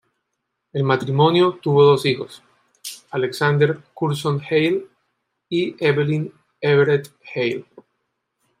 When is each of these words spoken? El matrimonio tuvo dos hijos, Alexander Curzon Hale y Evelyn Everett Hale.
El 0.73 0.83
matrimonio 0.83 1.59
tuvo 1.61 1.83
dos 1.83 2.07
hijos, 2.07 2.41
Alexander 3.11 3.77
Curzon 3.93 4.41
Hale 4.49 4.87
y 5.47 5.75
Evelyn 5.77 6.33
Everett 6.59 7.09
Hale. 7.35 7.65